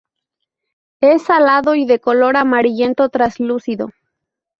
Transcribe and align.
Es 0.99 1.21
salado 1.25 1.75
y 1.75 1.85
de 1.85 1.99
color 1.99 2.35
amarillento 2.35 3.09
traslúcido. 3.09 3.91